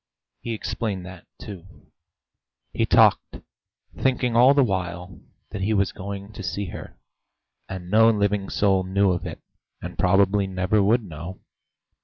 [0.39, 1.91] He explained that, too.
[2.73, 3.37] He talked,
[3.95, 6.97] thinking all the while that he was going to see her,
[7.69, 9.43] and no living soul knew of it,
[9.79, 11.41] and probably never would know.